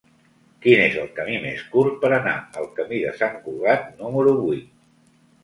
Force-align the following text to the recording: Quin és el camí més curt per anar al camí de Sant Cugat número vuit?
Quin 0.61 0.79
és 0.85 0.95
el 1.01 1.11
camí 1.19 1.35
més 1.43 1.61
curt 1.75 1.99
per 2.05 2.11
anar 2.17 2.33
al 2.63 2.67
camí 2.81 3.03
de 3.05 3.13
Sant 3.21 3.37
Cugat 3.45 3.87
número 4.03 4.35
vuit? 4.41 4.67